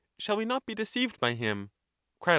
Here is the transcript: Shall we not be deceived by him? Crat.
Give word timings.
Shall 0.17 0.35
we 0.37 0.45
not 0.45 0.65
be 0.65 0.73
deceived 0.73 1.19
by 1.19 1.35
him? 1.35 1.69
Crat. 2.19 2.29